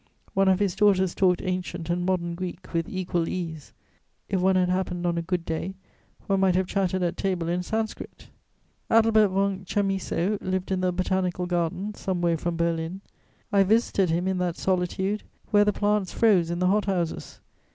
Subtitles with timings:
[0.33, 3.71] One of his daughters talked ancient and modern Greek with equal ease;
[4.29, 5.75] if one had happened on a good day,
[6.25, 8.31] one might have chatted at table in Sanskrit.
[8.89, 13.01] Adelbert von Chamisso lived in the Botanical Gardens, some way from Berlin.
[13.51, 17.39] I visited him in that solitude, where the plants froze in the hot houses.